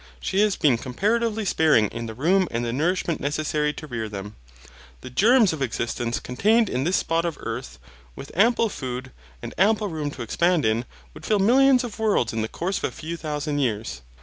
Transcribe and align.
She 0.19 0.39
has 0.39 0.55
been 0.55 0.79
comparatively 0.79 1.45
sparing 1.45 1.87
in 1.89 2.07
the 2.07 2.15
room 2.15 2.47
and 2.49 2.65
the 2.65 2.73
nourishment 2.73 3.19
necessary 3.21 3.71
to 3.73 3.85
rear 3.85 4.09
them. 4.09 4.35
The 5.01 5.11
germs 5.11 5.53
of 5.53 5.61
existence 5.61 6.19
contained 6.19 6.69
in 6.69 6.85
this 6.85 6.95
spot 6.97 7.23
of 7.23 7.37
earth, 7.41 7.77
with 8.15 8.31
ample 8.33 8.67
food, 8.69 9.11
and 9.43 9.53
ample 9.59 9.89
room 9.89 10.09
to 10.09 10.23
expand 10.23 10.65
in, 10.65 10.85
would 11.13 11.23
fill 11.23 11.37
millions 11.37 11.83
of 11.83 11.99
worlds 11.99 12.33
in 12.33 12.41
the 12.41 12.47
course 12.47 12.79
of 12.79 12.85
a 12.85 12.89
few 12.91 13.15
thousand 13.15 13.59
years. 13.59 14.01